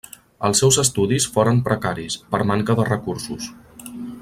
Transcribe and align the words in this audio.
Els 0.47 0.61
seus 0.63 0.79
estudis 0.83 1.27
foren 1.35 1.61
precaris, 1.67 2.17
per 2.33 2.41
manca 2.53 2.77
de 2.81 2.89
recursos. 2.91 3.53